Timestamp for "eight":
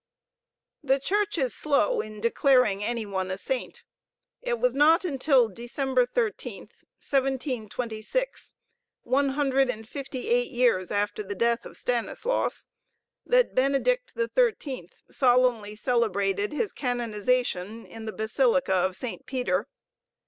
10.29-10.47